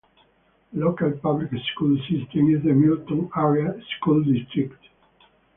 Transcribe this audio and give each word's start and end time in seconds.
The 0.73 0.83
local 0.83 1.11
public 1.21 1.51
school 1.75 1.95
system 2.09 2.49
is 2.55 2.63
the 2.63 2.73
Milton 2.73 3.29
Area 3.37 3.79
School 3.99 4.23
District. 4.23 4.83